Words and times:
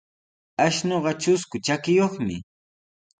Ashnuqa 0.65 1.11
trusku 1.21 1.55
trakiyuqmi. 1.65 2.37